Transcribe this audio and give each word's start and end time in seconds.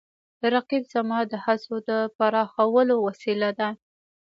رقیب 0.53 0.83
زما 0.93 1.19
د 1.31 1.33
هڅو 1.45 1.75
د 1.89 1.89
پراخولو 2.17 2.95
وسیله 3.07 3.49
ده 3.59 3.69